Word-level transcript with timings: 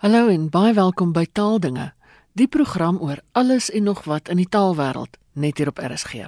Hallo 0.00 0.30
en 0.32 0.46
baie 0.48 0.70
welkom 0.72 1.10
by 1.12 1.26
Taaldinge, 1.28 1.90
die 2.32 2.46
program 2.48 2.96
oor 3.04 3.18
alles 3.36 3.66
en 3.68 3.84
nog 3.84 4.06
wat 4.08 4.30
in 4.32 4.38
die 4.40 4.46
taalwêreld, 4.48 5.18
net 5.36 5.58
hier 5.60 5.68
op 5.68 5.76
RSG. 5.76 6.22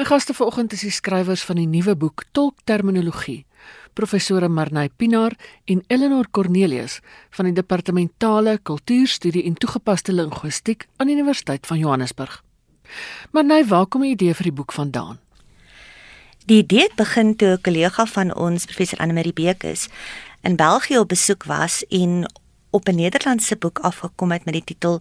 My 0.00 0.06
gaste 0.08 0.32
vanoggend 0.32 0.72
is 0.72 0.86
die 0.86 0.92
skrywers 0.96 1.42
van 1.44 1.58
die 1.60 1.66
nuwe 1.68 1.92
boek 1.92 2.22
Tolkterminologie, 2.32 3.42
professore 3.92 4.48
Marnay 4.48 4.88
Pinaar 4.88 5.36
en 5.68 5.82
Eleanor 5.92 6.30
Cornelius 6.30 7.02
van 7.36 7.50
die 7.50 7.52
Departementale 7.58 8.56
Kultuurstudie 8.56 9.44
en 9.44 9.58
Toegepaste 9.60 10.16
Linguistiek 10.16 10.86
aan 10.96 11.12
die 11.12 11.18
Universiteit 11.18 11.68
van 11.68 11.82
Johannesburg. 11.82 12.38
Marnay, 13.36 13.66
waar 13.68 13.84
kom 13.84 14.08
die 14.08 14.14
idee 14.16 14.32
vir 14.40 14.48
die 14.48 14.56
boek 14.62 14.72
vandaan? 14.72 15.20
Die 16.48 16.62
idee 16.62 16.88
begin 16.96 17.36
toe 17.36 17.58
'n 17.58 17.60
kollega 17.60 18.06
van 18.06 18.34
ons, 18.34 18.64
professor 18.64 18.98
Anne 18.98 19.12
Marie 19.12 19.36
Bekes, 19.36 19.88
in 20.40 20.56
België 20.56 20.98
op 20.98 21.08
besoek 21.08 21.44
was 21.44 21.84
en 21.88 22.24
op 22.74 22.88
'n 22.88 22.94
Nederlandse 22.94 23.56
boek 23.56 23.78
afgekom 23.78 24.30
het 24.32 24.44
met 24.44 24.54
die 24.54 24.64
titel 24.64 25.00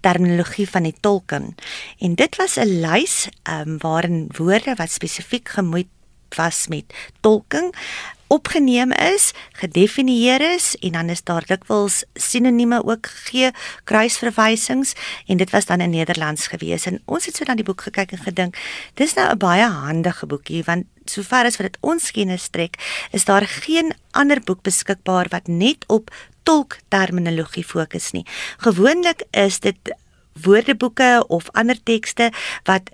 terminologie 0.00 0.68
van 0.68 0.82
die 0.82 0.94
tolken. 1.00 1.54
En 1.98 2.14
dit 2.14 2.36
was 2.36 2.56
'n 2.56 2.80
lys 2.80 3.28
ehm 3.42 3.68
um, 3.68 3.78
waarin 3.78 4.28
woorde 4.36 4.74
wat 4.74 4.90
spesifiek 4.90 5.48
gemoed 5.48 5.88
was 6.28 6.66
met 6.66 6.84
tolking 7.20 7.74
opgeneem 8.26 8.92
is, 8.92 9.32
gedefinieer 9.52 10.40
is 10.54 10.76
en 10.76 10.92
dan 10.92 11.08
is 11.08 11.22
daar 11.22 11.44
dikwels 11.46 12.04
sinonieme 12.14 12.84
ook 12.84 13.06
gegee, 13.06 13.50
kruisverwysings 13.84 14.92
en 15.26 15.36
dit 15.36 15.50
was 15.50 15.66
dan 15.66 15.80
in 15.80 15.90
Nederlands 15.90 16.46
gewees. 16.46 16.86
En 16.86 17.02
ons 17.04 17.26
het 17.26 17.36
so 17.36 17.44
na 17.46 17.54
die 17.54 17.64
boek 17.64 17.80
gekyk 17.80 18.12
en 18.12 18.18
gedink, 18.18 18.58
dis 18.94 19.14
nou 19.14 19.30
'n 19.30 19.38
baie 19.38 19.68
handige 19.68 20.26
boekie 20.26 20.64
want 20.64 20.84
sover 21.10 21.48
as 21.48 21.58
wat 21.60 21.72
dit 21.72 21.78
ons 21.80 22.10
kennis 22.10 22.48
strek, 22.50 22.78
is 23.12 23.24
daar 23.24 23.46
geen 23.46 23.92
ander 24.10 24.40
boek 24.40 24.62
beskikbaar 24.66 25.30
wat 25.30 25.46
net 25.46 25.84
op 25.92 26.10
tolkterminologie 26.46 27.64
fokus 27.64 28.12
nie. 28.14 28.26
Gewoonlik 28.62 29.26
is 29.30 29.60
dit 29.60 29.94
woordeboeke 30.42 31.24
of 31.28 31.48
ander 31.52 31.78
tekste 31.82 32.30
wat 32.68 32.90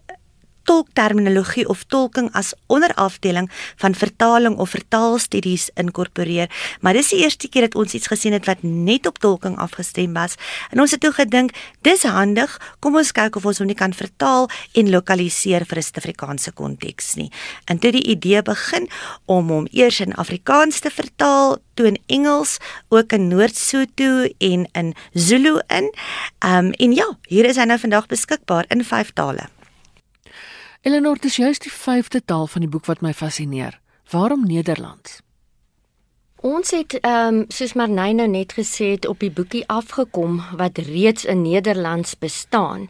tolkterminologie 0.65 1.69
of 1.69 1.85
tolking 1.85 2.31
as 2.33 2.55
onderafdeling 2.67 3.51
van 3.77 3.95
vertaling 3.95 4.57
of 4.57 4.71
vertaalstudies 4.71 5.71
inkorporeer. 5.75 6.51
Maar 6.81 6.99
dis 6.99 7.13
die 7.15 7.23
eerste 7.25 7.49
keer 7.49 7.69
dat 7.69 7.75
ons 7.75 7.95
iets 7.95 8.11
gesien 8.11 8.33
het 8.33 8.47
wat 8.47 8.63
net 8.63 9.07
op 9.07 9.19
tolking 9.19 9.59
afgestem 9.59 10.13
was. 10.13 10.37
En 10.71 10.81
ons 10.81 10.91
het 10.91 11.01
toe 11.01 11.13
gedink, 11.13 11.53
dis 11.83 12.03
handig, 12.03 12.59
kom 12.81 12.97
ons 12.97 13.13
kyk 13.13 13.37
of 13.37 13.47
ons 13.47 13.59
hom 13.63 13.71
nie 13.71 13.79
kan 13.79 13.95
vertaal 13.97 14.49
en 14.79 14.91
lokaliseer 14.91 15.67
vir 15.69 15.79
'n 15.79 15.83
Suid-Afrikaanse 15.83 16.53
konteks 16.53 17.15
nie. 17.15 17.31
En 17.65 17.79
toe 17.79 17.93
die 17.93 18.07
idee 18.07 18.43
begin 18.43 18.89
om 19.25 19.49
hom 19.49 19.67
eers 19.73 20.01
in 20.01 20.15
Afrikaans 20.15 20.81
te 20.81 20.91
vertaal, 20.91 21.59
toe 21.75 21.87
in 21.87 21.99
Engels, 22.07 22.59
ook 22.89 23.13
in 23.13 23.29
Noord-Sotho 23.29 24.29
en 24.39 24.69
in 24.73 24.95
Zulu 25.13 25.61
in. 25.69 25.93
Ehm 26.39 26.67
um, 26.67 26.73
en 26.73 26.93
ja, 26.93 27.09
hier 27.29 27.45
is 27.45 27.57
hy 27.57 27.65
nou 27.65 27.79
vandag 27.79 28.07
beskikbaar 28.07 28.65
in 28.69 28.85
vyf 28.85 29.13
tale. 29.13 29.49
Eleanor, 30.83 31.19
dis 31.23 31.37
juist 31.39 31.63
die 31.63 31.71
vyfde 31.71 32.19
taal 32.27 32.49
van 32.51 32.65
die 32.65 32.71
boek 32.71 32.89
wat 32.91 33.05
my 33.07 33.13
fascineer. 33.15 33.77
Waarom 34.11 34.43
Nederlands? 34.49 35.21
Ons 36.43 36.73
het 36.75 36.97
ehm 36.99 37.37
um, 37.37 37.45
soos 37.55 37.77
Marnay 37.79 38.17
nou 38.19 38.27
net 38.27 38.57
gesê 38.59 38.89
het 38.97 39.07
op 39.07 39.21
die 39.23 39.31
boekie 39.31 39.63
afgekom 39.71 40.41
wat 40.59 40.81
reeds 40.83 41.25
in 41.25 41.45
Nederlands 41.47 42.19
bestaan. 42.19 42.89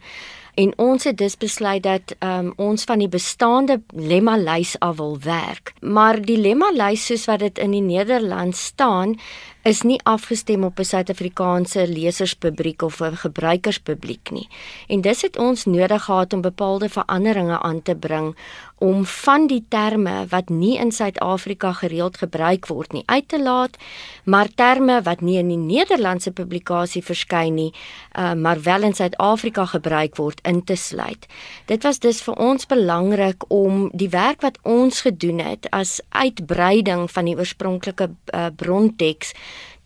En 0.55 0.73
ons 0.77 1.05
het 1.05 1.19
dus 1.21 1.37
besluit 1.37 1.83
dat 1.85 2.17
ehm 2.19 2.47
um, 2.47 2.53
ons 2.57 2.85
van 2.89 3.05
die 3.05 3.13
bestaande 3.13 3.83
lemma 3.93 4.39
lys 4.41 4.73
af 4.79 4.97
wil 4.97 5.19
werk. 5.21 5.75
Maar 5.81 6.21
die 6.21 6.41
lemma 6.41 6.73
lys 6.73 7.07
soos 7.07 7.29
wat 7.29 7.45
dit 7.45 7.59
in 7.59 7.77
die 7.77 7.85
Nederlands 7.85 8.65
staan, 8.73 9.19
is 9.63 9.83
nie 9.83 10.01
afgestem 10.05 10.65
op 10.65 10.79
'n 10.79 10.85
Suid-Afrikaanse 10.85 11.89
leserspubliek 11.89 12.83
of 12.83 13.01
'n 13.01 13.17
gebruikerspubliek 13.17 14.31
nie. 14.31 14.49
En 14.89 15.01
dis 15.01 15.23
het 15.23 15.39
ons 15.39 15.65
nodig 15.65 16.05
gehad 16.05 16.33
om 16.33 16.41
bepaalde 16.41 16.89
veranderinge 16.89 17.61
aan 17.61 17.83
te 17.83 17.95
bring 17.95 18.37
om 18.83 19.05
van 19.07 19.47
die 19.47 19.63
terme 19.69 20.27
wat 20.29 20.49
nie 20.49 20.75
in 20.79 20.91
Suid-Afrika 20.93 21.73
gereeld 21.73 22.19
gebruik 22.19 22.67
word 22.67 22.93
nie 22.93 23.03
uit 23.07 23.29
te 23.29 23.39
laat, 23.43 23.77
maar 24.25 24.49
terme 24.55 25.03
wat 25.07 25.21
nie 25.21 25.39
in 25.39 25.49
die 25.49 25.61
Nederlandse 25.61 26.33
publikasie 26.35 27.03
verskyn 27.03 27.55
nie, 27.55 27.71
uh, 28.19 28.33
maar 28.35 28.63
wel 28.63 28.83
in 28.83 28.97
Suid-Afrika 28.99 29.67
gebruik 29.71 30.17
word 30.17 30.41
in 30.43 30.65
te 30.65 30.75
sluit. 30.75 31.27
Dit 31.71 31.83
was 31.83 31.99
dus 32.03 32.23
vir 32.27 32.35
ons 32.35 32.67
belangrik 32.67 33.45
om 33.49 33.91
die 33.95 34.11
werk 34.11 34.43
wat 34.43 34.59
ons 34.63 35.01
gedoen 35.07 35.39
het 35.39 35.71
as 35.71 36.01
uitbreiding 36.09 37.11
van 37.11 37.31
die 37.31 37.37
oorspronklike 37.39 38.11
uh, 38.11 38.47
bronteks 38.57 39.33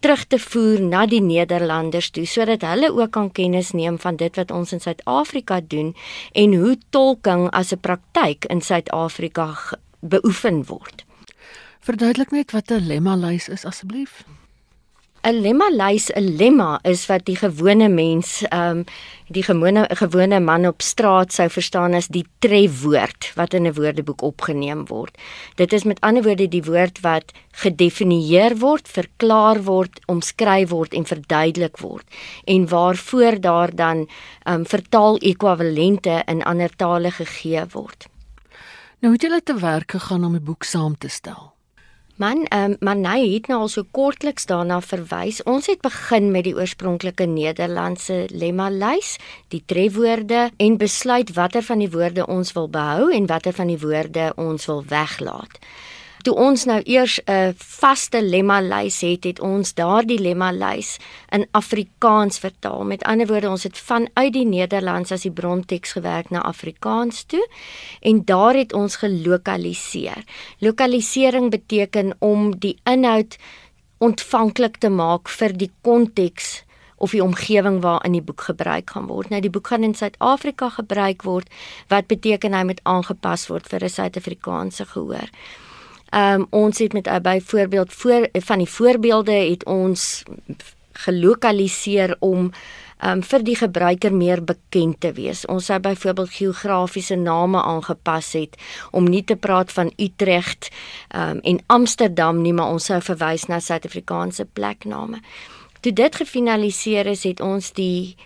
terug 0.07 0.27
te 0.31 0.39
voer 0.39 0.83
na 0.87 1.01
die 1.11 1.19
Nederlanders 1.19 2.13
toe 2.15 2.29
sodat 2.31 2.63
hulle 2.63 2.93
ook 2.95 3.11
kan 3.17 3.27
kennis 3.35 3.73
neem 3.75 3.97
van 3.99 4.15
dit 4.21 4.37
wat 4.39 4.53
ons 4.55 4.71
in 4.77 4.83
Suid-Afrika 4.85 5.59
doen 5.67 5.89
en 6.43 6.55
hoe 6.55 6.77
tolking 6.95 7.49
as 7.51 7.75
'n 7.75 7.83
praktyk 7.83 8.47
in 8.47 8.63
Suid-Afrika 8.63 9.49
beoefen 10.01 10.63
word. 10.71 11.05
Verduidelik 11.81 12.31
net 12.31 12.53
wat 12.53 12.71
'n 12.71 12.87
lemma 12.87 13.17
lys 13.17 13.49
is 13.49 13.65
asseblief. 13.65 14.23
'n 15.27 15.41
lemma 15.43 15.67
lys 15.75 16.05
'n 16.15 16.37
lemma 16.39 16.79
is 16.87 17.01
wat 17.11 17.25
die 17.27 17.35
gewone 17.37 17.89
mens 17.91 18.45
ehm 18.47 18.79
um, 18.79 18.85
die 19.37 19.43
gewone 19.43 19.83
gewone 20.01 20.39
man 20.41 20.67
op 20.67 20.83
straat 20.83 21.33
sou 21.35 21.49
verstaan 21.51 21.97
as 21.99 22.07
die 22.15 22.23
trefwoord 22.39 23.33
wat 23.35 23.55
in 23.59 23.67
'n 23.67 23.75
woordeboek 23.75 24.23
opgeneem 24.23 24.85
word. 24.87 25.19
Dit 25.57 25.73
is 25.73 25.85
met 25.85 26.01
ander 26.01 26.23
woorde 26.23 26.47
die 26.49 26.63
woord 26.63 27.01
wat 27.01 27.33
gedefinieer 27.51 28.55
word, 28.59 28.87
verklaar 28.89 29.63
word, 29.63 29.99
omskryf 30.07 30.71
word 30.71 30.95
en 30.95 31.05
verduidelik 31.05 31.77
word 31.79 32.07
en 32.45 32.69
waarvoor 32.69 33.41
daar 33.41 33.75
dan 33.75 34.07
ehm 34.45 34.55
um, 34.55 34.67
vertaal 34.67 35.19
ekwivalente 35.19 36.23
in 36.27 36.43
ander 36.43 36.71
tale 36.77 37.11
gegee 37.11 37.67
word. 37.73 38.07
Nou 39.01 39.13
het 39.13 39.23
julle 39.23 39.43
te 39.43 39.59
werk 39.59 39.91
gegaan 39.91 40.25
om 40.25 40.35
'n 40.35 40.45
boek 40.45 40.63
saam 40.63 40.99
te 40.99 41.09
stel. 41.09 41.56
Man, 42.17 42.47
ehm 42.49 42.71
um, 42.71 42.77
Manay 42.81 43.27
het 43.29 43.49
nou 43.53 43.59
al 43.61 43.69
so 43.69 43.85
kortliks 43.93 44.47
daarna 44.49 44.79
verwys. 44.81 45.43
Ons 45.45 45.67
het 45.69 45.83
begin 45.85 46.31
met 46.33 46.47
die 46.47 46.55
oorspronklike 46.57 47.27
Nederlandse 47.29 48.23
lemma 48.33 48.71
lys, 48.73 49.19
die 49.53 49.61
trefwoorde 49.67 50.47
en 50.57 50.79
besluit 50.81 51.35
watter 51.37 51.63
van 51.63 51.85
die 51.85 51.91
woorde 51.93 52.25
ons 52.27 52.55
wil 52.57 52.71
behou 52.73 53.11
en 53.13 53.29
watter 53.29 53.53
van 53.53 53.69
die 53.69 53.81
woorde 53.85 54.31
ons 54.37 54.65
wil 54.67 54.81
weglaat 54.89 55.61
toe 56.27 56.35
ons 56.43 56.65
nou 56.67 56.81
eers 56.83 57.21
'n 57.27 57.55
vaste 57.57 58.23
lemma 58.23 58.61
lys 58.61 59.01
het, 59.01 59.25
het 59.25 59.41
ons 59.41 59.75
daardie 59.75 60.19
lemma 60.19 60.51
lys 60.51 60.99
in 61.31 61.47
Afrikaans 61.53 62.39
vertaal. 62.39 62.85
Met 62.85 63.03
ander 63.03 63.27
woorde, 63.27 63.51
ons 63.51 63.63
het 63.63 63.79
vanuit 63.79 64.33
die 64.33 64.47
Nederlands 64.47 65.13
as 65.13 65.23
die 65.23 65.31
bronteks 65.31 65.93
gewerk 65.93 66.31
na 66.31 66.43
Afrikaans 66.43 67.25
toe 67.25 67.47
en 68.01 68.25
daar 68.25 68.55
het 68.55 68.73
ons 68.73 68.97
gelokaliseer. 68.97 70.25
Lokalisering 70.59 71.51
beteken 71.51 72.17
om 72.19 72.59
die 72.59 72.79
inhoud 72.85 73.37
ontvanklik 73.99 74.77
te 74.77 74.89
maak 74.89 75.29
vir 75.29 75.53
die 75.57 75.71
konteks 75.81 76.65
of 76.97 77.11
die 77.11 77.23
omgewing 77.23 77.81
waarin 77.83 78.13
die 78.13 78.23
boek 78.23 78.41
gebruik 78.41 78.91
gaan 78.91 79.07
word. 79.07 79.31
Nou 79.31 79.41
die 79.41 79.51
boek 79.51 79.67
gaan 79.67 79.83
in 79.83 79.95
Suid-Afrika 79.95 80.69
gebruik 80.69 81.23
word 81.23 81.49
wat 81.89 82.07
beteken 82.07 82.55
hy 82.55 82.65
moet 82.65 82.81
aangepas 82.83 83.47
word 83.49 83.69
vir 83.69 83.85
'n 83.85 83.89
Suid-Afrikaanse 83.89 84.85
gehoor. 84.85 85.31
Ehm 86.11 86.41
um, 86.41 86.47
ons 86.51 86.79
het 86.79 86.93
met 86.93 87.07
uh, 87.07 87.17
byvoorbeeld 87.23 87.93
voor 87.93 88.29
van 88.33 88.59
die 88.59 88.71
voorbeelde 88.71 89.33
het 89.33 89.65
ons 89.65 90.23
gelokaliseer 90.93 92.17
om 92.19 92.51
um, 93.05 93.23
vir 93.23 93.45
die 93.45 93.57
gebruiker 93.57 94.15
meer 94.15 94.43
bekend 94.45 95.01
te 95.01 95.13
wees. 95.17 95.45
Ons 95.53 95.69
sou 95.71 95.79
byvoorbeeld 95.83 96.33
geografiese 96.39 97.17
name 97.21 97.63
aangepas 97.63 98.33
het 98.39 98.57
om 98.91 99.09
nie 99.09 99.25
te 99.25 99.37
praat 99.37 99.73
van 99.73 99.93
Utrecht 99.97 100.71
um, 101.15 101.41
en 101.43 101.61
Amsterdam 101.67 102.41
nie, 102.43 102.55
maar 102.57 102.73
ons 102.73 102.89
sou 102.93 103.01
verwys 103.03 103.49
na 103.51 103.61
Suid-Afrikaanse 103.61 104.49
plekname. 104.53 105.21
Toe 105.81 105.93
dit 105.93 106.17
gefinaliseer 106.17 107.07
is, 107.07 107.27
het 107.29 107.41
ons 107.41 107.73
die 107.77 108.17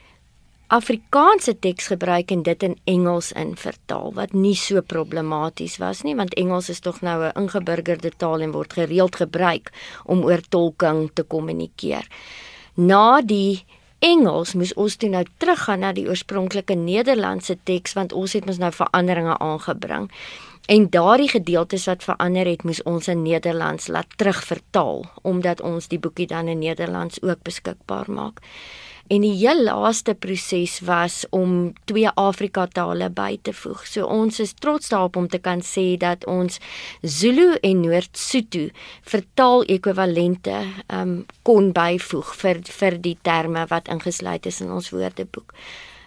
Afrikaanse 0.71 1.57
teks 1.59 1.89
gebruik 1.91 2.31
en 2.31 2.45
dit 2.47 2.63
in 2.63 2.77
Engels 2.85 3.33
in 3.35 3.57
vertaal 3.59 4.13
wat 4.15 4.35
nie 4.39 4.55
so 4.55 4.79
problematies 4.87 5.81
was 5.83 6.05
nie 6.07 6.15
want 6.15 6.37
Engels 6.39 6.69
is 6.71 6.79
tog 6.85 7.01
nou 7.03 7.17
'n 7.27 7.33
ingeburgerde 7.41 8.13
taal 8.17 8.41
en 8.41 8.53
word 8.53 8.73
gereeld 8.79 9.17
gebruik 9.17 9.73
om 10.05 10.23
oor 10.23 10.41
tolking 10.49 11.11
te 11.15 11.23
kommunikeer. 11.23 12.07
Na 12.75 13.21
die 13.21 13.65
Engels 13.99 14.55
moes 14.55 14.75
ons 14.75 14.97
toe 14.97 15.09
nou 15.09 15.25
teruggaan 15.37 15.81
na 15.81 15.93
die 15.93 16.07
oorspronklike 16.07 16.75
Nederlandse 16.75 17.59
teks 17.65 17.93
want 17.93 18.13
ons 18.13 18.33
het 18.33 18.47
mos 18.47 18.59
nou 18.59 18.73
veranderinge 18.73 19.39
aangebring. 19.39 20.11
En 20.69 20.87
daardie 20.91 21.29
gedeeltes 21.29 21.85
wat 21.85 22.05
verander 22.05 22.47
het, 22.47 22.63
moes 22.63 22.83
ons 22.83 23.09
in 23.09 23.23
Nederlands 23.23 23.89
laat 23.89 24.07
terugvertaal 24.17 25.05
omdat 25.23 25.61
ons 25.61 25.89
die 25.89 25.99
boekie 25.99 26.27
dan 26.27 26.49
in 26.49 26.59
Nederlands 26.59 27.23
ook 27.23 27.43
beskikbaar 27.43 28.11
maak. 28.11 28.41
En 29.11 29.25
die 29.27 29.33
heel 29.35 29.65
laaste 29.67 30.15
proses 30.15 30.77
was 30.87 31.25
om 31.35 31.73
twee 31.91 32.07
Afrika 32.15 32.69
tale 32.71 33.09
by 33.11 33.41
te 33.43 33.51
voeg. 33.53 33.83
So 33.91 34.07
ons 34.07 34.39
is 34.39 34.55
trots 34.62 34.93
daarop 34.93 35.19
om 35.19 35.27
te 35.29 35.41
kan 35.43 35.65
sê 35.67 35.97
dat 35.99 36.23
ons 36.31 36.61
Zulu 37.03 37.57
en 37.67 37.83
Noord-Sotho 37.83 38.69
vertaal 39.11 39.67
ekwivalente 39.67 40.61
um 40.95 41.17
kon 41.43 41.73
byvoeg 41.75 42.35
vir 42.43 42.62
vir 42.79 43.01
die 43.03 43.17
terme 43.27 43.67
wat 43.75 43.91
ingesluit 43.91 44.47
is 44.47 44.62
in 44.62 44.71
ons 44.79 44.93
woordeboek. 44.95 45.59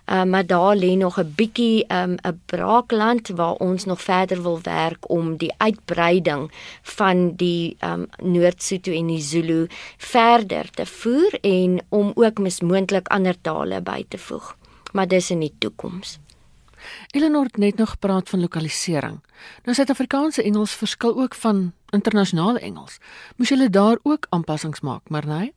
Uh, 0.05 0.23
maar 0.23 0.45
daar 0.45 0.75
lê 0.75 0.97
nog 0.97 1.19
'n 1.19 1.33
bietjie 1.35 1.85
'n 1.87 2.19
um, 2.25 2.41
braakland 2.45 3.27
waar 3.27 3.53
ons 3.53 3.85
nog 3.85 4.01
verder 4.01 4.41
wil 4.41 4.59
werk 4.61 5.09
om 5.09 5.37
die 5.37 5.53
uitbreiding 5.57 6.51
van 6.81 7.35
die 7.35 7.77
um, 7.79 8.07
Noord-Sotho 8.17 8.91
en 8.91 9.07
die 9.07 9.21
Zulu 9.21 9.67
verder 9.97 10.69
te 10.69 10.85
voer 10.85 11.37
en 11.41 11.81
om 11.89 12.11
ook 12.15 12.37
mismoontlik 12.37 13.07
ander 13.07 13.41
tale 13.41 13.81
by 13.81 14.05
te 14.07 14.17
voeg. 14.17 14.55
Maar 14.91 15.07
dis 15.07 15.29
in 15.29 15.39
die 15.39 15.55
toekoms. 15.57 16.19
Eleanor 17.11 17.43
het 17.43 17.57
net 17.57 17.75
nog 17.75 17.89
gepraat 17.89 18.29
van 18.29 18.39
lokalisering. 18.39 19.19
Nou 19.63 19.75
Suid-Afrikaanse 19.75 20.43
Engels 20.43 20.71
verskil 20.71 21.21
ook 21.21 21.35
van 21.35 21.73
internasionale 21.89 22.59
Engels. 22.59 22.97
Moes 23.35 23.49
julle 23.49 23.69
daar 23.69 23.97
ook 24.03 24.25
aanpassings 24.29 24.81
maak, 24.81 25.09
maar 25.09 25.27
nee? 25.27 25.53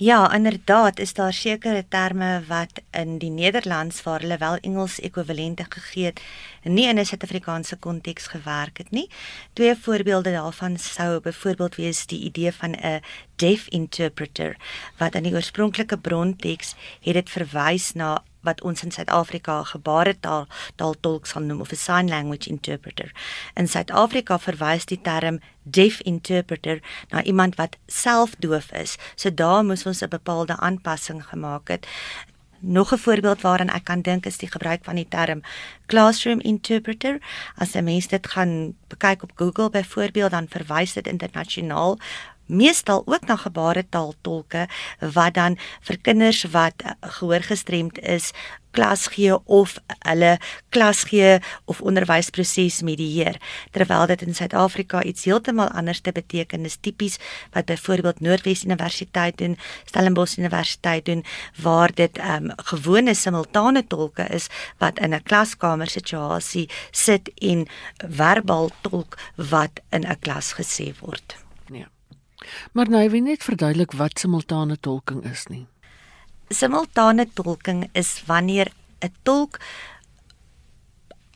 Ja, 0.00 0.32
inderdaad 0.32 0.98
is 0.98 1.12
daar 1.12 1.32
sekere 1.32 1.84
terme 1.88 2.42
wat 2.48 2.80
in 2.90 3.18
die 3.20 3.30
Nederlands 3.30 4.02
waar 4.02 4.22
hulle 4.24 4.38
wel 4.40 4.56
Engels 4.64 4.94
ekwivalente 5.00 5.66
gegee 5.68 6.04
het, 6.04 6.20
nie 6.64 6.86
in 6.88 6.98
'n 6.98 7.04
Suid-Afrikaanse 7.04 7.76
konteks 7.76 8.26
gewerk 8.26 8.78
het 8.78 8.90
nie. 8.90 9.10
Twee 9.52 9.74
voorbeelde 9.76 10.32
daarvan 10.32 10.78
sou 10.78 11.20
byvoorbeeld 11.20 11.76
wees 11.76 12.06
die 12.06 12.20
idee 12.20 12.52
van 12.52 12.70
'n 12.70 13.02
deaf 13.36 13.68
interpreter 13.68 14.56
wat 14.96 15.14
aan 15.14 15.22
die 15.22 15.34
oorspronklike 15.34 15.98
bronteks 15.98 16.74
het 17.00 17.14
dit 17.14 17.30
verwys 17.30 17.92
na 17.92 18.22
wat 18.40 18.62
ons 18.62 18.82
in 18.82 18.90
Suid-Afrika 18.90 19.62
gebaretaal 19.62 20.46
taal 20.76 20.94
tolk 21.00 21.26
sal 21.26 21.42
noem 21.42 21.60
of 21.60 21.72
'n 21.72 21.76
sign 21.76 22.08
language 22.08 22.48
interpreter. 22.48 23.12
In 23.54 23.68
Suid-Afrika 23.68 24.38
verwys 24.38 24.84
die 24.86 25.00
term 25.00 25.40
deaf 25.62 26.00
interpreter 26.00 26.80
na 27.10 27.22
iemand 27.22 27.54
wat 27.54 27.76
self 27.86 28.34
doof 28.38 28.72
is. 28.72 28.96
So 29.14 29.34
daar 29.34 29.64
moes 29.64 29.86
ons 29.86 30.02
'n 30.02 30.08
bepaalde 30.08 30.56
aanpassing 30.56 31.24
gemaak 31.24 31.68
het. 31.68 31.86
Nog 32.62 32.92
'n 32.92 32.98
voorbeeld 32.98 33.40
waaraan 33.40 33.68
ek 33.68 33.84
kan 33.84 34.02
dink 34.02 34.26
is 34.26 34.38
die 34.38 34.50
gebruik 34.50 34.84
van 34.84 34.94
die 34.94 35.08
term 35.08 35.42
classroom 35.86 36.40
interpreter. 36.40 37.18
As 37.56 37.74
'n 37.74 37.84
mens 37.84 38.06
dit 38.06 38.26
gaan 38.26 38.74
kyk 38.98 39.22
op 39.22 39.32
Google 39.34 39.70
byvoorbeeld, 39.70 40.30
dan 40.30 40.46
verwys 40.48 40.92
dit 40.92 41.06
internasionaal 41.06 41.98
meestal 42.50 43.02
ook 43.06 43.26
na 43.26 43.36
gebaretaal 43.36 44.14
tolke 44.20 44.66
wat 45.00 45.34
dan 45.34 45.58
vir 45.80 45.98
kinders 46.02 46.44
wat 46.52 46.82
eh, 46.84 46.92
gehoorgestremd 47.00 47.98
is 47.98 48.32
klas 48.70 49.06
gee 49.10 49.34
of 49.44 49.78
hulle 50.06 50.38
klas 50.68 51.02
gee 51.10 51.38
of 51.64 51.80
onderwysproses 51.80 52.80
medieer. 52.86 53.38
Terwyl 53.74 54.06
dit 54.10 54.22
in 54.22 54.34
Suid-Afrika 54.34 55.02
iets 55.02 55.24
heeltemal 55.24 55.68
anders 55.74 56.00
te 56.00 56.12
beteken 56.14 56.64
is 56.64 56.78
tipies 56.80 57.18
wat 57.54 57.66
byvoorbeeld 57.70 58.20
Noordwes 58.20 58.64
Universiteit 58.64 59.38
doen 59.38 59.58
Stellenbosch 59.84 60.38
Universiteit 60.38 61.04
doen 61.04 61.24
waar 61.62 61.94
dit 61.94 62.18
um, 62.18 62.50
gewone 62.70 63.14
simultane 63.14 63.86
tolke 63.86 64.26
is 64.30 64.48
wat 64.78 64.98
in 64.98 65.14
'n 65.14 65.22
klaskamer 65.22 65.90
situasie 65.90 66.68
sit 66.90 67.30
en 67.38 67.66
verbaal 67.96 68.70
tolk 68.80 69.18
wat 69.36 69.80
in 69.90 70.06
'n 70.06 70.18
klas 70.20 70.54
gesê 70.54 70.94
word 71.00 71.49
Maar 72.72 72.88
nou 72.88 73.04
wie 73.10 73.22
net 73.22 73.42
verduidelik 73.42 73.92
wat 73.92 74.18
simultane 74.18 74.76
tolking 74.80 75.24
is 75.24 75.46
nie. 75.46 75.66
Simultane 76.48 77.28
tolking 77.34 77.88
is 77.92 78.22
wanneer 78.26 78.72
'n 79.00 79.12
tolk 79.22 79.58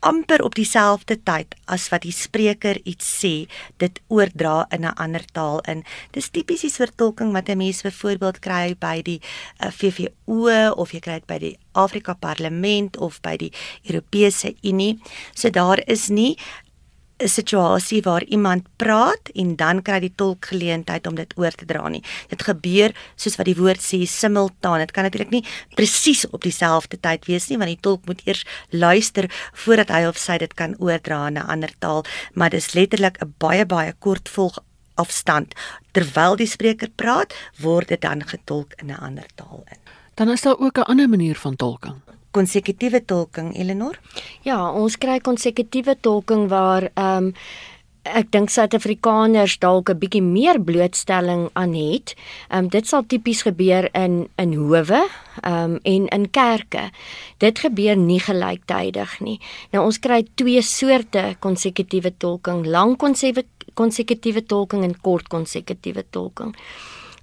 amper 0.05 0.43
op 0.45 0.53
dieselfde 0.55 1.17
tyd 1.25 1.55
as 1.71 1.87
wat 1.89 2.03
die 2.05 2.13
spreker 2.13 2.77
iets 2.85 3.07
sê, 3.21 3.33
dit 3.81 3.99
oordra 4.07 4.65
in 4.69 4.85
'n 4.85 4.97
ander 5.01 5.25
taal 5.33 5.59
in. 5.71 5.83
Dis 6.11 6.29
tipies 6.29 6.61
die 6.61 6.69
soort 6.69 6.97
tolking 6.97 7.33
wat 7.33 7.49
'n 7.49 7.57
mens 7.57 7.81
byvoorbeeld 7.81 8.39
kry 8.39 8.75
by 8.79 9.01
die 9.01 9.19
uh, 9.19 9.67
eh, 9.67 9.71
VVO 9.71 10.71
of 10.75 10.91
jy 10.91 10.99
kry 10.99 11.13
dit 11.13 11.27
by 11.27 11.39
die 11.39 11.57
Afrika 11.73 12.13
Parlement 12.13 12.97
of 12.97 13.21
by 13.21 13.37
die 13.37 13.51
Europese 13.83 14.55
Unie. 14.61 14.99
So 15.33 15.49
daar 15.49 15.81
is 15.87 16.09
nie 16.09 16.37
'n 17.17 17.27
situasie 17.27 18.01
waar 18.01 18.23
iemand 18.23 18.67
praat 18.75 19.29
en 19.33 19.55
dan 19.55 19.81
kry 19.81 19.99
die 19.99 20.11
tolk 20.15 20.45
geleentheid 20.51 21.07
om 21.07 21.15
dit 21.15 21.33
oor 21.37 21.51
te 21.51 21.65
dra 21.65 21.87
nie. 21.87 22.03
Dit 22.27 22.43
gebeur 22.43 22.91
soos 23.15 23.37
wat 23.39 23.45
die 23.45 23.55
woord 23.55 23.79
sê 23.79 24.03
simultaan. 24.03 24.79
Dit 24.83 24.91
kan 24.91 25.03
natuurlik 25.03 25.31
nie 25.31 25.45
presies 25.75 26.25
op 26.29 26.43
dieselfde 26.43 26.99
tyd 26.99 27.25
wees 27.25 27.47
nie 27.47 27.57
want 27.57 27.71
die 27.71 27.79
tolk 27.81 28.05
moet 28.05 28.21
eers 28.25 28.43
luister 28.69 29.31
voordat 29.53 29.89
hy 29.89 30.03
of 30.05 30.17
sy 30.17 30.37
dit 30.37 30.53
kan 30.53 30.75
oordra 30.79 31.27
in 31.27 31.37
'n 31.37 31.47
ander 31.47 31.71
taal, 31.79 32.03
maar 32.33 32.49
dis 32.49 32.73
letterlik 32.73 33.17
'n 33.21 33.33
baie 33.37 33.65
baie 33.65 33.93
kort 33.99 34.29
volg 34.29 34.59
afstand 34.95 35.53
terwyl 35.91 36.35
die 36.35 36.47
spreker 36.47 36.89
praat, 36.95 37.33
word 37.59 37.87
dit 37.87 38.01
dan 38.01 38.27
getolk 38.27 38.73
in 38.81 38.91
'n 38.91 38.99
ander 38.99 39.27
taal 39.35 39.63
in. 39.71 39.79
Dan 40.15 40.29
is 40.29 40.41
daar 40.41 40.59
ook 40.59 40.77
'n 40.77 40.89
ander 40.91 41.09
manier 41.09 41.35
van 41.35 41.55
tolking 41.55 42.04
konsekutiewe 42.35 43.01
tolking 43.07 43.53
Eleanor? 43.55 43.99
Ja, 44.47 44.59
ons 44.71 44.99
kry 45.01 45.21
konsekutiewe 45.23 45.95
tolking 46.01 46.49
waar 46.51 46.91
ehm 46.93 47.31
um, 47.31 47.33
ek 48.05 48.27
dink 48.29 48.51
Suid-Afrikaners 48.53 49.55
dalk 49.57 49.89
'n 49.89 49.97
bietjie 49.97 50.21
meer 50.21 50.59
blootstelling 50.61 51.49
aan 51.53 51.73
het. 51.73 52.13
Ehm 52.49 52.65
um, 52.65 52.69
dit 52.69 52.87
sal 52.87 53.03
tipies 53.07 53.41
gebeur 53.41 53.89
in 53.93 54.29
in 54.37 54.53
howe 54.53 55.01
ehm 55.41 55.71
um, 55.71 55.79
en 55.83 56.07
in 56.07 56.29
kerke. 56.29 56.91
Dit 57.37 57.59
gebeur 57.59 57.97
nie 57.97 58.19
gelyktydig 58.19 59.19
nie. 59.19 59.39
Nou 59.71 59.85
ons 59.85 59.99
kry 59.99 60.25
twee 60.35 60.61
soorte 60.61 61.35
konsekutiewe 61.39 62.13
tolking, 62.17 62.65
lang 62.65 62.97
konsekutiewe 63.73 64.45
tolking 64.45 64.83
en 64.83 65.01
kort 65.01 65.27
konsekutiewe 65.27 66.05
tolking. 66.09 66.55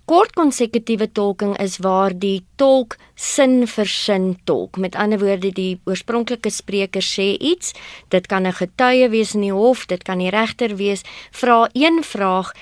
Kort 0.04 0.34
konsekutiewe 0.34 1.06
tolking 1.14 1.54
is 1.62 1.76
waar 1.78 2.10
die 2.10 2.42
tolk 2.58 2.96
sin 3.14 3.68
vir 3.70 3.86
sin 3.86 4.32
tolk. 4.44 4.76
Met 4.76 4.96
ander 4.98 5.20
woorde, 5.22 5.52
die 5.54 5.78
oorspronklike 5.86 6.50
spreker 6.50 7.04
sê 7.06 7.36
iets, 7.38 7.72
dit 8.10 8.26
kan 8.26 8.46
'n 8.46 8.52
getuie 8.52 9.08
wees 9.08 9.34
in 9.34 9.42
die 9.42 9.52
hof, 9.54 9.86
dit 9.86 10.02
kan 10.02 10.18
die 10.18 10.30
regter 10.30 10.76
wees, 10.76 11.02
vra 11.30 11.68
een 11.72 12.02
vraag, 12.02 12.52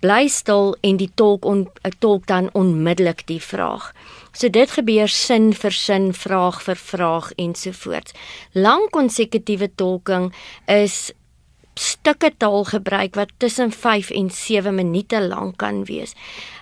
bly 0.00 0.28
stil 0.28 0.76
en 0.80 0.96
die 0.96 1.10
tolk 1.14 1.44
on, 1.44 1.66
tolk 1.98 2.26
dan 2.26 2.50
onmiddellik 2.54 3.26
die 3.26 3.42
vraag. 3.42 3.92
So 4.32 4.48
dit 4.48 4.70
gebeur 4.70 5.08
sin 5.08 5.52
vir 5.52 5.74
sin, 5.74 6.12
vraag 6.14 6.62
vir 6.62 6.76
vraag 6.76 7.32
ensovoorts. 7.36 8.12
Lang 8.54 8.90
konsekutiewe 8.90 9.70
tolking 9.74 10.32
is 10.66 11.12
stukke 11.78 12.30
taal 12.36 12.64
gebruik 12.66 13.14
wat 13.14 13.30
tussen 13.38 13.70
5 13.70 14.10
en 14.10 14.30
7 14.30 14.74
minute 14.74 15.20
lank 15.20 15.56
kan 15.62 15.84
wees. 15.86 16.14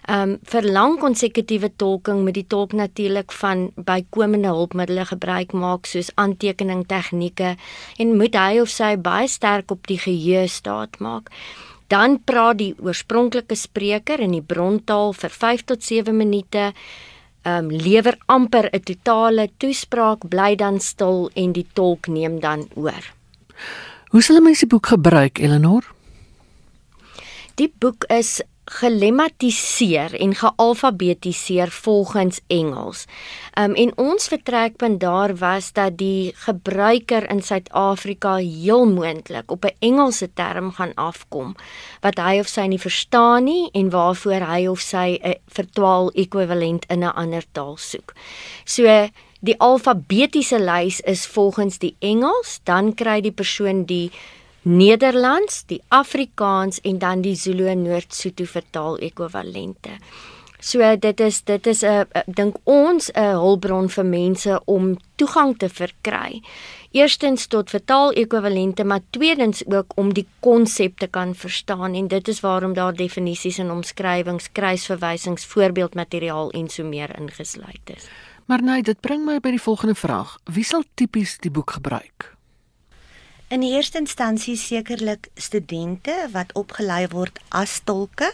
Um 0.09 0.37
vir 0.45 0.63
lang 0.63 0.99
konsekutiewe 1.01 1.71
tolking 1.77 2.23
moet 2.25 2.37
die 2.37 2.47
tolk 2.47 2.73
natuurlik 2.77 3.33
van 3.41 3.71
bykomende 3.77 4.53
hulpmiddels 4.53 5.11
gebruik 5.15 5.53
maak 5.53 5.87
soos 5.87 6.13
aantekening 6.15 6.85
tegnieke 6.87 7.57
en 7.99 8.17
moet 8.21 8.37
hy 8.37 8.61
of 8.61 8.71
sy 8.71 8.95
baie 8.97 9.29
sterk 9.29 9.73
op 9.73 9.89
die 9.89 9.99
geheue 9.99 10.47
staat 10.49 11.01
maak. 11.01 11.33
Dan 11.89 12.19
praat 12.27 12.59
die 12.59 12.75
oorspronklike 12.83 13.57
spreker 13.57 14.21
in 14.21 14.35
die 14.35 14.45
brontaal 14.45 15.13
vir 15.15 15.31
5 15.31 15.67
tot 15.73 15.83
7 15.83 16.17
minute. 16.17 16.73
Um 17.47 17.71
lewer 17.71 18.19
amper 18.27 18.69
'n 18.73 18.83
totale 18.83 19.49
toespraak, 19.59 20.29
bly 20.29 20.57
dan 20.57 20.81
stil 20.81 21.31
en 21.35 21.53
die 21.53 21.67
tolk 21.75 22.09
neem 22.09 22.41
dan 22.41 22.69
oor. 22.75 23.15
Hoe 24.17 24.25
sal 24.25 24.39
mense 24.41 24.65
die 24.65 24.73
boek 24.73 24.87
gebruik, 24.95 25.37
Eleanor? 25.45 25.85
Die 27.61 27.67
boek 27.69 28.07
is 28.09 28.39
gelematiseer 28.79 30.15
en 30.17 30.33
gealfabetiseer 30.41 31.69
volgens 31.69 32.41
Engels. 32.49 33.03
Um 33.61 33.75
en 33.77 33.93
ons 34.01 34.29
vertrekpunt 34.33 35.03
daar 35.05 35.37
was 35.37 35.69
dat 35.77 35.99
die 36.01 36.33
gebruiker 36.47 37.29
in 37.29 37.43
Suid-Afrika 37.45 38.39
heel 38.41 38.89
moontlik 38.89 39.53
op 39.53 39.69
'n 39.69 39.77
Engelse 39.79 40.33
term 40.33 40.73
gaan 40.73 40.95
afkom 40.95 41.55
wat 42.01 42.17
hy 42.19 42.39
of 42.41 42.49
sy 42.49 42.67
nie 42.73 42.81
verstaan 42.81 43.45
nie 43.45 43.69
en 43.73 43.91
waarvoor 43.91 44.49
hy 44.49 44.67
of 44.67 44.81
sy 44.81 45.21
'n 45.23 45.35
vertaal 45.47 46.11
ekwivalent 46.15 46.85
in 46.89 47.05
'n 47.05 47.15
ander 47.15 47.45
taal 47.53 47.77
soek. 47.77 48.15
So 48.65 49.09
Die 49.41 49.57
alfabetiese 49.61 50.59
lys 50.59 51.01
is 51.01 51.27
volgens 51.27 51.79
die 51.79 51.95
Engels, 51.99 52.61
dan 52.65 52.95
kry 52.95 53.21
die 53.21 53.33
persoon 53.33 53.85
die 53.85 54.11
Nederlands, 54.63 55.65
die 55.67 55.83
Afrikaans 55.89 56.81
en 56.81 56.99
dan 56.99 57.21
die 57.23 57.37
Zulu 57.37 57.69
en 57.71 57.85
Noord-Sotho 57.85 58.49
vertaal 58.51 58.97
ekwivalente. 58.99 60.01
So 60.59 60.81
dit 60.97 61.21
is 61.21 61.43
dit 61.45 61.67
is 61.67 61.85
'n 61.85 62.07
dink 62.27 62.57
ons 62.65 63.11
'n 63.13 63.37
hulpbron 63.39 63.89
vir 63.89 64.05
mense 64.05 64.61
om 64.65 64.97
toegang 65.17 65.59
te 65.59 65.69
verkry. 65.69 66.43
Eerstens 66.91 67.47
tot 67.47 67.71
vertaal-ekwivalente, 67.71 68.85
maar 68.85 69.01
tweedens 69.11 69.63
ook 69.67 69.93
om 69.95 70.15
die 70.15 70.27
konsep 70.41 70.99
te 70.99 71.07
kan 71.07 71.35
verstaan 71.35 71.95
en 71.95 72.09
dit 72.09 72.29
is 72.29 72.41
waarom 72.41 72.73
daar 72.75 72.95
definisies 72.95 73.59
en 73.59 73.71
omskrywings, 73.71 74.53
kruisverwysings, 74.53 75.45
voorbeeldmateriaal 75.45 76.51
en 76.51 76.69
so 76.69 76.85
meer 76.85 77.19
ingesluit 77.19 77.91
is. 77.97 78.09
Maar 78.47 78.63
nee, 78.63 78.83
dit 78.83 79.01
bring 79.01 79.25
my 79.27 79.41
by 79.43 79.51
die 79.57 79.63
volgende 79.63 79.95
vraag. 79.99 80.37
Wie 80.45 80.65
sal 80.65 80.85
tipies 80.95 81.39
die 81.43 81.51
boek 81.51 81.71
gebruik? 81.81 82.33
In 83.51 83.63
die 83.63 83.73
eerste 83.75 83.99
instansie 83.99 84.57
sekerlik 84.59 85.29
studente 85.35 86.15
wat 86.33 86.55
opgelei 86.55 87.07
word 87.11 87.39
as 87.55 87.81
tolke 87.87 88.31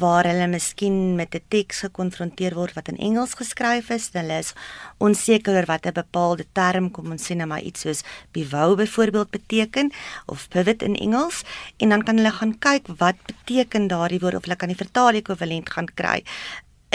waar 0.00 0.24
hulle 0.24 0.46
miskien 0.48 1.14
met 1.16 1.34
'n 1.34 1.42
teks 1.48 1.80
gekonfronteer 1.80 2.54
word 2.54 2.74
wat 2.74 2.88
in 2.88 2.96
Engels 2.96 3.34
geskryf 3.34 3.90
is, 3.90 4.10
hulle 4.12 4.38
is 4.38 4.52
onseker 4.98 5.56
oor 5.56 5.66
wat 5.66 5.86
'n 5.86 5.92
bepaalde 5.92 6.46
term, 6.52 6.90
kom 6.90 7.10
ons 7.10 7.30
sê 7.30 7.34
nou 7.34 7.46
maar 7.46 7.60
iets 7.60 7.80
soos 7.80 8.02
bewou 8.32 8.76
byvoorbeeld 8.76 9.30
beteken 9.30 9.92
of 10.26 10.48
pivot 10.48 10.82
in 10.82 10.94
Engels 10.96 11.42
en 11.76 11.88
dan 11.88 12.02
kan 12.02 12.16
hulle 12.16 12.30
gaan 12.30 12.58
kyk 12.58 12.86
wat 12.98 13.16
beteken 13.26 13.88
daardie 13.88 14.20
woord 14.20 14.34
of 14.34 14.44
hulle 14.44 14.56
kan 14.56 14.68
die 14.68 14.84
vertaal-ekwivalent 14.84 15.70
gaan 15.70 15.88
kry 15.94 16.22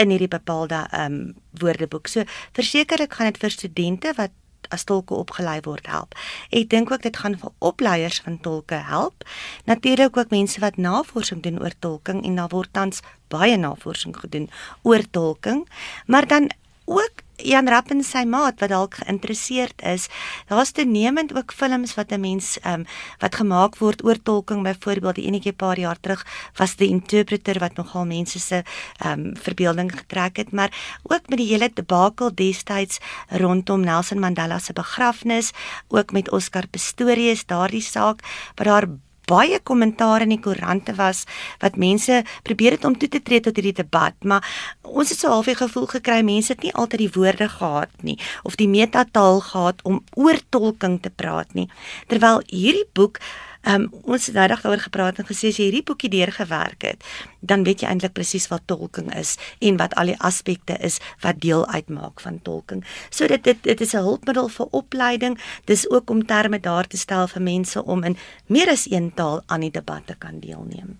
in 0.00 0.12
hierdie 0.12 0.32
bepaalde 0.32 0.84
ehm 0.90 1.12
um, 1.12 1.34
woordeboek. 1.60 2.08
So 2.08 2.24
versekerlik 2.56 3.12
gaan 3.12 3.32
dit 3.32 3.40
vir 3.42 3.50
studente 3.50 4.12
wat 4.16 4.36
as 4.70 4.84
tolke 4.84 5.14
opgelei 5.14 5.58
word 5.66 5.88
help. 5.90 6.14
Ek 6.54 6.68
dink 6.70 6.92
ook 6.92 7.02
dit 7.02 7.16
gaan 7.16 7.36
vir 7.40 7.50
opleiers 7.58 8.20
van 8.24 8.38
tolke 8.44 8.78
help. 8.86 9.26
Natuurlik 9.66 10.16
ook 10.16 10.30
mense 10.30 10.60
wat 10.60 10.76
navorsing 10.76 11.42
doen 11.42 11.60
oor 11.60 11.74
tolking 11.78 12.22
en 12.24 12.38
daar 12.38 12.52
word 12.52 12.72
tans 12.72 13.02
baie 13.28 13.56
navorsing 13.56 14.16
gedoen 14.16 14.50
oor 14.82 15.02
tolking, 15.10 15.66
maar 16.06 16.26
dan 16.26 16.50
ook 16.90 17.22
Jan 17.40 17.68
Rapp 17.68 17.90
en 17.94 18.02
sy 18.04 18.26
maat 18.28 18.58
wat 18.60 18.72
dalk 18.72 18.98
geïnteresseerd 19.00 19.82
is. 19.88 20.08
Daar's 20.50 20.74
te 20.76 20.84
nemend 20.84 21.32
ook 21.36 21.54
films 21.56 21.94
wat 21.96 22.12
'n 22.12 22.20
mens 22.20 22.58
ehm 22.60 22.80
um, 22.80 22.86
wat 23.18 23.34
gemaak 23.34 23.78
word 23.78 24.04
oor 24.04 24.18
tolking 24.22 24.62
byvoorbeeld 24.62 25.14
die 25.14 25.26
enetjie 25.26 25.52
paar 25.52 25.78
jaar 25.78 26.00
terug 26.00 26.26
was 26.56 26.76
die 26.76 26.88
interpreter 26.88 27.58
wat 27.58 27.76
nogal 27.76 28.04
mense 28.04 28.38
se 28.38 28.62
ehm 28.98 29.20
um, 29.20 29.36
verbeelding 29.36 29.92
getrek 29.92 30.36
het, 30.36 30.52
maar 30.52 30.70
ook 31.02 31.28
met 31.28 31.38
die 31.38 31.48
hele 31.48 31.70
debakel 31.74 32.34
destyds 32.34 32.98
rondom 33.28 33.80
Nelson 33.80 34.18
Mandela 34.18 34.58
se 34.58 34.72
begrafnis, 34.72 35.52
ook 35.88 36.12
met 36.12 36.30
Oscar 36.30 36.66
Pistorius 36.66 37.46
daardie 37.46 37.82
saak 37.82 38.20
wat 38.56 38.66
daar 38.66 38.86
baie 39.28 39.58
kommentaar 39.62 40.24
in 40.24 40.34
die 40.34 40.40
koerante 40.40 40.94
was 40.98 41.24
wat 41.60 41.76
mense 41.76 42.22
probeer 42.46 42.78
het 42.78 42.84
om 42.84 42.96
toe 42.98 43.08
te 43.08 43.22
tree 43.22 43.40
tot 43.40 43.56
hierdie 43.56 43.76
debat, 43.82 44.14
maar 44.24 44.46
ons 44.82 45.10
het 45.12 45.18
so 45.18 45.28
half 45.28 45.50
die 45.50 45.58
gevoel 45.58 45.86
gekry 45.90 46.20
mense 46.26 46.52
het 46.52 46.62
nie 46.66 46.74
altyd 46.74 47.04
die 47.04 47.12
woorde 47.14 47.48
gehad 47.48 48.02
nie 48.06 48.18
of 48.42 48.56
die 48.56 48.68
metataal 48.68 49.40
gehad 49.40 49.82
om 49.82 50.02
oor 50.16 50.40
tolking 50.48 51.00
te 51.02 51.10
praat 51.10 51.54
nie. 51.54 51.68
Terwyl 52.08 52.42
hierdie 52.46 52.88
boek 52.94 53.20
um, 53.66 53.88
ons 54.02 54.26
het 54.26 54.34
nou 54.34 54.46
dag 54.48 54.62
daaroor 54.62 54.82
gepraat 54.84 55.18
en 55.18 55.26
gesê 55.28 55.50
as 55.50 55.58
jy 55.60 55.68
hierdie 55.68 55.84
boekie 55.86 56.10
deurgewerk 56.12 56.82
het, 56.86 57.04
dan 57.40 57.64
weet 57.64 57.82
jy 57.82 57.90
eintlik 57.90 58.14
presies 58.16 58.48
wat 58.52 58.66
tolking 58.70 59.10
is 59.16 59.36
en 59.60 59.76
wat 59.80 59.94
al 60.00 60.12
die 60.12 60.18
aspekte 60.18 60.76
is 60.80 61.00
wat 61.24 61.40
deel 61.40 61.66
uitmaak 61.66 62.20
van 62.20 62.40
tolking. 62.42 62.84
So 63.10 63.26
dit 63.26 63.44
dit 63.44 63.62
dit 63.62 63.80
is 63.80 63.94
'n 63.94 64.04
hulpmiddel 64.04 64.48
vir 64.48 64.66
opleiding. 64.70 65.38
Dis 65.64 65.90
ook 65.90 66.10
om 66.10 66.26
terme 66.26 66.60
daar 66.60 66.86
te 66.86 66.96
stel 66.96 67.28
vir 67.28 67.42
mense 67.42 67.84
om 67.84 68.04
in 68.04 68.16
meer 68.46 68.68
as 68.70 68.90
een 68.90 69.14
taal 69.14 69.42
aan 69.46 69.60
die 69.60 69.70
debat 69.70 70.06
te 70.06 70.14
kan 70.18 70.40
deelneem. 70.40 70.98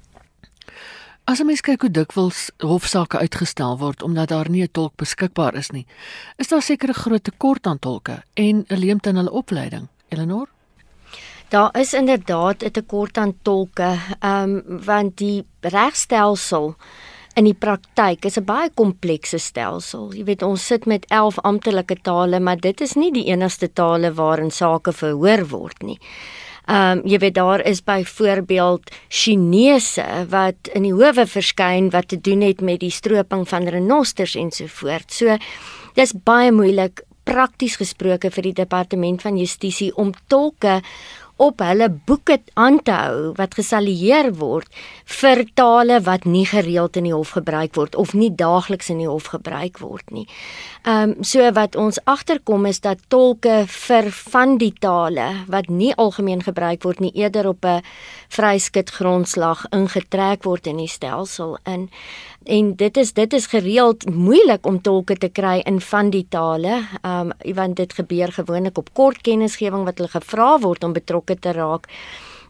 As 1.25 1.40
'n 1.40 1.47
mens 1.47 1.61
kyk 1.61 1.81
hoe 1.81 1.90
dikwels 1.90 2.50
hofsaake 2.59 3.19
uitgestel 3.19 3.79
word 3.79 4.02
omdat 4.02 4.29
daar 4.29 4.50
nie 4.50 4.62
'n 4.62 4.73
tolk 4.73 4.97
beskikbaar 4.97 5.55
is 5.55 5.71
nie, 5.71 5.87
is 6.37 6.49
daar 6.49 6.62
seker 6.62 6.88
'n 6.88 6.95
groot 6.95 7.25
tekort 7.25 7.67
aan 7.67 7.79
tolke 7.79 8.23
en 8.35 8.64
'n 8.69 8.79
leemte 8.79 9.09
in 9.09 9.17
hulle 9.17 9.31
opleiding. 9.31 9.88
Eleanor 10.09 10.49
Daar 11.50 11.78
is 11.78 11.92
inderdaad 11.92 12.62
'n 12.62 12.71
tekort 12.71 13.16
aan 13.19 13.35
tolke, 13.42 13.99
ehm 14.21 14.42
um, 14.42 14.85
want 14.85 15.16
die 15.16 15.45
regstelsel 15.61 16.75
in 17.35 17.45
die 17.45 17.54
praktyk 17.54 18.25
is 18.25 18.37
'n 18.38 18.45
baie 18.45 18.71
komplekse 18.75 19.38
stelsel. 19.38 20.14
Jy 20.14 20.25
weet 20.25 20.42
ons 20.42 20.66
sit 20.66 20.87
met 20.87 21.07
11 21.09 21.38
amptelike 21.38 21.97
tale, 22.02 22.40
maar 22.40 22.57
dit 22.57 22.80
is 22.80 22.95
nie 22.95 23.12
die 23.12 23.25
enigste 23.25 23.73
tale 23.73 24.12
waarin 24.14 24.50
sake 24.50 24.92
verhoor 24.92 25.49
word 25.49 25.83
nie. 25.83 25.99
Ehm 26.66 26.99
um, 26.99 27.02
jy 27.04 27.19
weet 27.19 27.35
daar 27.35 27.66
is 27.66 27.85
byvoorbeeld 27.85 28.90
Chinese 29.09 30.26
wat 30.28 30.69
in 30.73 30.83
die 30.83 30.95
howe 30.95 31.26
verskyn 31.26 31.90
wat 31.90 32.09
te 32.09 32.21
doen 32.21 32.40
het 32.40 32.61
met 32.61 32.80
die 32.80 32.90
stroping 32.90 33.49
van 33.49 33.69
renosters 33.69 34.35
ensovoorts. 34.35 35.16
So 35.16 35.37
dis 35.95 36.12
baie 36.25 36.52
moeilik 36.52 37.02
prakties 37.30 37.76
gesproke 37.76 38.30
vir 38.30 38.49
die 38.49 38.57
departement 38.64 39.23
van 39.23 39.38
justisie 39.38 39.90
om 39.95 40.12
tolke 40.33 40.80
op 41.40 41.62
hulle 41.64 41.88
boeke 42.06 42.37
aan 42.61 42.78
te 42.85 42.92
hou 42.92 43.32
wat 43.38 43.56
gesalieer 43.56 44.28
word 44.37 44.68
vir 45.20 45.42
tale 45.59 46.00
wat 46.04 46.26
nie 46.28 46.44
gereeld 46.47 46.99
in 47.00 47.09
die 47.09 47.14
hof 47.14 47.32
gebruik 47.38 47.78
word 47.78 47.97
of 47.97 48.12
nie 48.14 48.30
daagliks 48.30 48.90
in 48.92 49.00
die 49.00 49.09
hof 49.09 49.30
gebruik 49.32 49.80
word 49.80 50.12
nie. 50.12 50.26
Ehm 50.85 51.16
um, 51.16 51.25
so 51.25 51.44
wat 51.56 51.76
ons 51.76 51.99
agterkom 52.04 52.66
is 52.66 52.80
dat 52.80 53.00
tolke 53.09 53.64
vir 53.68 54.11
van 54.32 54.56
die 54.59 54.73
tale 54.80 55.28
wat 55.49 55.68
nie 55.68 55.94
algemeen 55.94 56.42
gebruik 56.44 56.85
word 56.85 57.00
nie 57.00 57.12
eerder 57.14 57.49
op 57.49 57.64
'n 57.64 57.82
vryskut 58.28 58.90
grondslag 58.90 59.66
ingetrek 59.73 60.44
word 60.44 60.66
in 60.66 60.76
die 60.76 60.88
stelsel 60.88 61.59
in 61.64 61.88
en 62.44 62.75
dit 62.76 62.97
is 62.97 63.12
dit 63.12 63.32
is 63.32 63.47
gereeld 63.47 64.09
moeilik 64.11 64.66
om 64.66 64.80
tolke 64.80 65.16
te 65.16 65.28
kry 65.28 65.61
in 65.68 65.80
van 65.80 66.11
die 66.11 66.26
tale. 66.28 66.80
Um 67.04 67.32
want 67.54 67.76
dit 67.76 67.92
gebeur 67.92 68.32
gewoonlik 68.32 68.78
op 68.78 68.88
kort 68.94 69.20
kennisgewing 69.20 69.85
wat 69.85 69.99
hulle 69.99 70.09
gevra 70.09 70.59
word 70.59 70.85
om 70.85 70.92
betrokke 70.92 71.29
te 71.38 71.52
raak. 71.52 71.87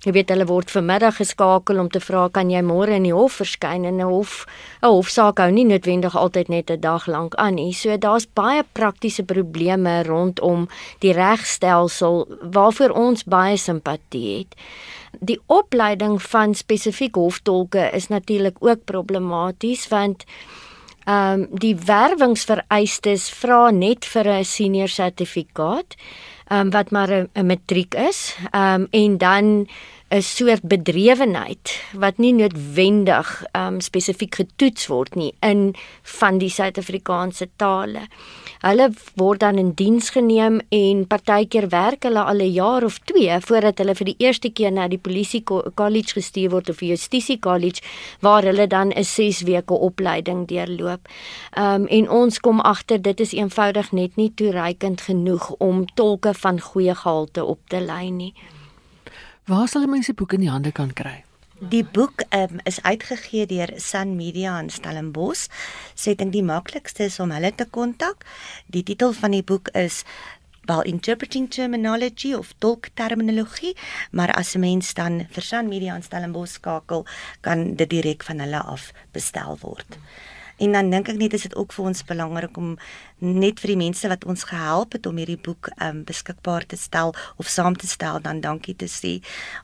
Jy 0.00 0.14
weet 0.16 0.30
hulle 0.32 0.46
word 0.48 0.70
vanmiddag 0.72 1.18
geskakel 1.18 1.76
om 1.82 1.88
te 1.92 2.00
vra 2.00 2.22
kan 2.32 2.48
jy 2.48 2.62
môre 2.64 2.94
in 2.96 3.04
die 3.04 3.12
hof 3.12 3.34
verskyn 3.42 3.84
en 3.84 4.00
'n 4.00 4.08
hof 4.08 4.46
'n 4.82 4.88
hofsaak 4.88 5.38
hou 5.38 5.50
nie 5.50 5.64
noodwendig 5.64 6.16
altyd 6.16 6.48
net 6.48 6.70
'n 6.70 6.80
dag 6.80 7.06
lank 7.06 7.34
aan 7.34 7.56
nie. 7.56 7.72
So 7.72 7.96
daar's 7.96 8.26
baie 8.26 8.64
praktiese 8.72 9.22
probleme 9.22 10.02
rondom 10.04 10.68
die 11.00 11.12
regstelsel 11.12 12.26
waarvoor 12.42 12.90
ons 12.90 13.24
baie 13.24 13.56
simpatie 13.56 14.38
het. 14.38 14.54
Die 15.20 15.40
opleiding 15.46 16.22
van 16.22 16.54
spesifiek 16.54 17.14
hoftolke 17.14 17.90
is 17.92 18.08
natuurlik 18.08 18.56
ook 18.60 18.84
problematies 18.84 19.88
want 19.88 20.24
ehm 21.04 21.40
um, 21.40 21.48
die 21.52 21.76
werwingsvereistes 21.76 23.30
vra 23.30 23.70
net 23.70 24.04
vir 24.04 24.26
'n 24.28 24.44
senior 24.44 24.88
sertifikaat 24.88 25.96
um, 26.52 26.70
wat 26.70 26.90
maar 26.90 27.10
'n 27.32 27.46
matriek 27.46 27.94
is. 27.94 28.36
Ehm 28.50 28.80
um, 28.80 28.86
en 28.90 29.18
dan 29.18 29.68
'n 30.10 30.22
soort 30.22 30.62
bedrewenheid 30.66 31.70
wat 31.94 32.16
nie 32.18 32.32
noodwendig 32.34 33.28
um 33.54 33.76
spesifiek 33.80 34.34
getoets 34.34 34.88
word 34.90 35.14
nie 35.14 35.30
in 35.46 35.74
van 36.18 36.40
die 36.42 36.50
Suid-Afrikaanse 36.50 37.46
tale. 37.56 38.08
Hulle 38.60 38.88
word 39.14 39.40
dan 39.40 39.58
in 39.62 39.70
diens 39.78 40.10
geneem 40.10 40.58
en 40.68 41.06
partykeer 41.06 41.68
werk 41.70 42.02
hulle 42.02 42.26
al 42.26 42.42
'n 42.42 42.52
jaar 42.52 42.84
of 42.84 42.98
2 42.98 43.40
voordat 43.40 43.78
hulle 43.78 43.94
vir 43.94 44.10
die 44.10 44.18
eerste 44.18 44.50
keer 44.50 44.72
na 44.72 44.88
die 44.88 44.98
polisie 44.98 45.44
college 45.74 46.12
gestuur 46.18 46.50
word 46.50 46.70
of 46.70 46.80
justisie 46.80 47.38
college 47.38 47.80
waar 48.20 48.42
hulle 48.42 48.66
dan 48.66 48.90
'n 48.90 49.04
6 49.04 49.42
weke 49.42 49.74
opleiding 49.74 50.46
deurloop. 50.48 51.08
Um 51.56 51.86
en 51.86 52.10
ons 52.10 52.40
kom 52.40 52.60
agter 52.60 53.02
dit 53.02 53.20
is 53.20 53.32
eenvoudig 53.32 53.92
net 53.92 54.16
nie 54.16 54.32
toereikend 54.34 55.00
genoeg 55.00 55.50
om 55.58 55.86
tolke 55.94 56.34
van 56.34 56.60
goeie 56.60 56.94
gehalte 56.94 57.44
op 57.44 57.58
te 57.68 57.80
lei 57.80 58.10
nie. 58.10 58.34
Waar 59.50 59.66
sal 59.66 59.88
mense 59.90 60.12
boeke 60.14 60.36
in 60.38 60.44
die 60.44 60.50
hande 60.50 60.70
kan 60.70 60.92
kry? 60.94 61.24
Die 61.72 61.82
boek 61.82 62.22
um, 62.30 62.60
is 62.70 62.76
uitgegee 62.86 63.48
deur 63.50 63.72
Sun 63.82 64.12
Media 64.14 64.52
in 64.62 64.70
Stellenbosch. 64.70 65.48
Sê 65.98 66.14
dink 66.14 66.30
die 66.36 66.44
maklikste 66.46 67.08
is 67.08 67.18
om 67.18 67.34
hulle 67.34 67.50
te 67.50 67.66
kontak. 67.66 68.22
Die 68.70 68.84
titel 68.86 69.10
van 69.18 69.34
die 69.34 69.42
boek 69.42 69.72
is 69.74 70.04
While 70.70 70.86
Interpreting 70.86 71.50
Terminology 71.50 72.30
of 72.38 72.54
Tolk 72.62 72.92
Terminologie, 72.94 73.74
maar 74.12 74.30
as 74.38 74.54
'n 74.54 74.60
mens 74.60 74.94
dan 74.94 75.26
vir 75.34 75.42
Sun 75.42 75.68
Media 75.68 75.96
in 75.96 76.06
Stellenbosch 76.06 76.54
skakel, 76.62 77.04
kan 77.40 77.74
dit 77.74 77.90
direk 77.90 78.22
van 78.22 78.38
hulle 78.38 78.62
af 78.62 78.92
bestel 79.12 79.58
word. 79.66 79.98
Hmm. 79.98 80.39
En 80.60 80.74
dan 80.76 80.90
dink 80.92 81.08
ek 81.08 81.16
net 81.16 81.32
is 81.36 81.46
dit 81.46 81.54
ook 81.56 81.72
vir 81.72 81.86
ons 81.88 82.02
belangrik 82.04 82.58
om 82.60 82.74
net 83.24 83.60
vir 83.62 83.72
die 83.72 83.78
mense 83.80 84.08
wat 84.12 84.26
ons 84.28 84.44
gehelp 84.50 84.92
het 84.96 85.06
om 85.08 85.16
hierdie 85.16 85.38
boek 85.40 85.70
um 85.80 86.02
beskikbaar 86.08 86.66
te 86.68 86.76
stel 86.76 87.14
of 87.40 87.48
saam 87.48 87.76
te 87.80 87.88
stel 87.88 88.20
dan 88.20 88.42
dankie 88.44 88.76
te 88.76 88.88
sê. 88.88 89.14